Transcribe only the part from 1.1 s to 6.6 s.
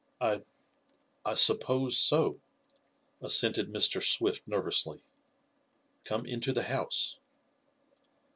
I suppose so," assented Mr. Swift nervously. "Come into